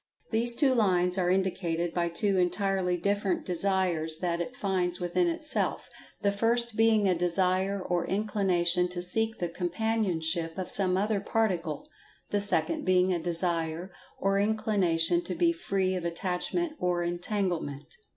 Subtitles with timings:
[0.31, 6.31] These two lines are indicated by two entirely different Desires that it finds within itself—the
[6.31, 12.83] first being a Desire or Inclination to seek the companionship of some other Particle—the second
[12.83, 17.95] being a Desire or Inclination to be Free of Attachment or Entanglement.